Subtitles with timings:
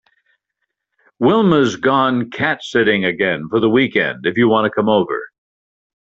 [1.19, 5.29] Wilma’s gone cat sitting again for the weekend if you want to come over.